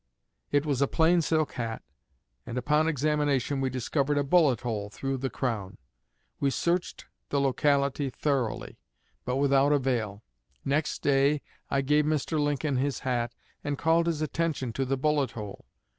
It 0.49 0.65
was 0.65 0.81
a 0.81 0.87
plain 0.87 1.21
silk 1.21 1.51
hat, 1.51 1.83
and 2.43 2.57
upon 2.57 2.87
examination 2.87 3.61
we 3.61 3.69
discovered 3.69 4.17
a 4.17 4.23
bullet 4.23 4.61
hole 4.61 4.89
through 4.89 5.17
the 5.17 5.29
crown. 5.29 5.77
We 6.39 6.49
searched 6.49 7.05
the 7.29 7.39
locality 7.39 8.09
thoroughly, 8.09 8.79
but 9.25 9.35
without 9.35 9.71
avail. 9.71 10.23
Next 10.65 11.03
day 11.03 11.43
I 11.69 11.81
gave 11.81 12.05
Mr. 12.05 12.39
Lincoln 12.39 12.77
his 12.77 13.01
hat, 13.01 13.35
and 13.63 13.77
called 13.77 14.07
his 14.07 14.23
attention 14.23 14.73
to 14.73 14.85
the 14.85 14.97
bullet 14.97 15.33
hole. 15.33 15.65